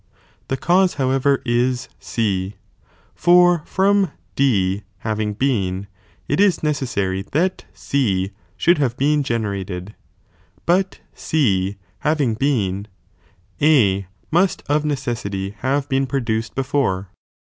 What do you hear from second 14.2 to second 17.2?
must of necessity have been produced before.